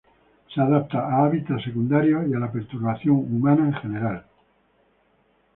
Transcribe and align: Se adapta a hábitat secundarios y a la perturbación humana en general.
Se 0.51 0.59
adapta 0.59 0.97
a 0.97 1.23
hábitat 1.25 1.61
secundarios 1.63 2.27
y 2.27 2.33
a 2.33 2.39
la 2.39 2.51
perturbación 2.51 3.17
humana 3.17 3.67
en 3.67 3.73
general. 3.75 4.25